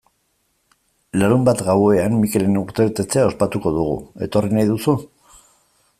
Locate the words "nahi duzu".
4.59-5.01